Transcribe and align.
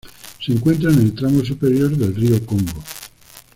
Se 0.43 0.51
encuentra 0.51 0.91
en 0.91 0.97
el 0.97 1.13
tramo 1.13 1.45
superior 1.45 1.91
del 1.95 2.15
río 2.15 2.43
Congo. 2.43 2.83